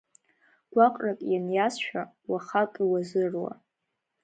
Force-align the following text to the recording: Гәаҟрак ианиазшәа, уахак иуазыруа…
Гәаҟрак 0.73 1.19
ианиазшәа, 1.31 2.01
уахак 2.29 2.73
иуазыруа… 2.83 3.53